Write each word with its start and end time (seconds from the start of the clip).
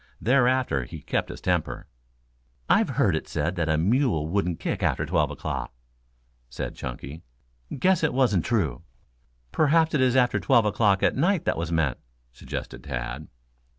Thereafter 0.19 0.85
he 0.85 0.99
kept 1.03 1.29
his 1.29 1.41
temper. 1.41 1.85
"I've 2.67 2.89
heard 2.97 3.15
it 3.15 3.27
said 3.27 3.55
that 3.57 3.69
a 3.69 3.77
mule 3.77 4.27
wouldn't 4.27 4.59
kick 4.59 4.81
after 4.81 5.05
twelve 5.05 5.29
o'clock," 5.29 5.75
said 6.49 6.73
Chunky. 6.73 7.21
"Guess 7.77 8.03
it 8.03 8.11
wasn't 8.11 8.43
true." 8.43 8.81
"Perhaps 9.51 9.93
it 9.93 10.01
is 10.01 10.15
after 10.15 10.39
twelve 10.39 10.65
o'clock 10.65 11.03
at 11.03 11.15
night 11.15 11.45
that 11.45 11.55
was 11.55 11.71
meant," 11.71 11.99
suggested 12.31 12.83
Tad. 12.85 13.27